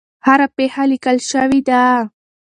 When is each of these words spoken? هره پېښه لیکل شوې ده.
هره 0.25 0.47
پېښه 0.55 0.83
لیکل 0.91 1.17
شوې 1.31 1.59
ده. 1.69 1.83